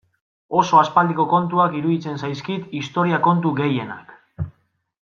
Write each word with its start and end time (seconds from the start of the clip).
Oso 0.59 0.77
aspaldiko 0.83 1.25
kontuak 1.33 1.77
iruditzen 1.81 2.17
zaizkit 2.25 2.67
historia 2.81 3.21
kontu 3.29 3.53
gehienak. 3.61 4.17